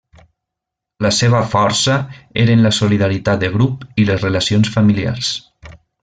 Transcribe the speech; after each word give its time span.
La 1.05 1.09
seva 1.17 1.41
força 1.51 1.97
eren 2.45 2.63
la 2.67 2.71
solidaritat 2.79 3.43
de 3.47 3.51
grup 3.59 3.85
i 4.05 4.09
les 4.11 4.25
relacions 4.29 4.73
familiars. 4.79 5.35